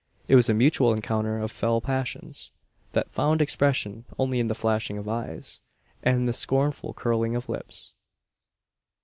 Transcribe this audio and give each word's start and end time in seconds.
It 0.27 0.33
was 0.35 0.49
a 0.49 0.55
mutual 0.55 0.93
encounter 0.93 1.37
of 1.37 1.51
fell 1.51 1.79
passions; 1.79 2.53
that 2.93 3.11
found 3.11 3.39
expression 3.39 4.05
only 4.17 4.39
in 4.39 4.47
the 4.47 4.55
flashing 4.55 4.97
of 4.97 5.07
eyes, 5.07 5.61
and 6.01 6.27
the 6.27 6.33
scornful 6.33 6.95
curling 6.95 7.35
of 7.35 7.47
lips. 7.49 7.93